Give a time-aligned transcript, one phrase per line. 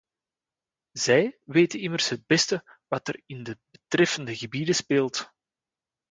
[0.91, 5.31] Zij weten immers het beste wat er in de betreffende gebieden speelt.